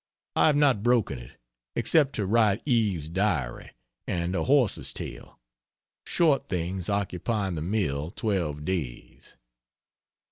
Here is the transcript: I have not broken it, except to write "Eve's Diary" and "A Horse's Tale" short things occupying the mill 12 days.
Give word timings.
I 0.35 0.47
have 0.47 0.55
not 0.55 0.81
broken 0.81 1.19
it, 1.19 1.37
except 1.75 2.13
to 2.13 2.25
write 2.25 2.63
"Eve's 2.65 3.07
Diary" 3.07 3.73
and 4.07 4.33
"A 4.33 4.45
Horse's 4.45 4.93
Tale" 4.93 5.37
short 6.07 6.49
things 6.49 6.89
occupying 6.89 7.53
the 7.53 7.61
mill 7.61 8.09
12 8.09 8.65
days. 8.65 9.37